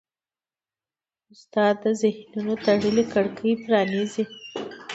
استاد 1.31 1.75
د 1.83 1.85
ذهنونو 2.01 2.53
تړلې 2.65 3.03
کړکۍ 3.13 3.53
پرانیزي. 3.63 4.23